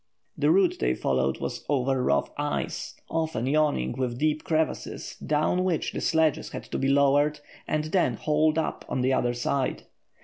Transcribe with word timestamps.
The 0.35 0.49
route 0.49 0.77
they 0.79 0.95
followed 0.95 1.39
was 1.39 1.63
over 1.69 2.01
rough 2.03 2.31
ice, 2.35 2.95
often 3.07 3.45
yawning 3.45 3.91
with 3.91 4.17
deep 4.17 4.43
crevasses, 4.43 5.15
down 5.23 5.63
which 5.63 5.91
the 5.91 6.01
sledges 6.01 6.49
had 6.49 6.63
to 6.71 6.79
be 6.79 6.87
lowered 6.87 7.39
and 7.67 7.83
then 7.83 8.15
hauled 8.15 8.57
up 8.57 8.83
on 8.89 9.01
the 9.01 9.13
other 9.13 9.35
side. 9.35 9.83